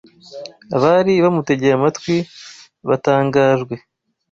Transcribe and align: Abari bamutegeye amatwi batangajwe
Abari 0.75 1.13
bamutegeye 1.23 1.73
amatwi 1.75 2.15
batangajwe 2.87 3.75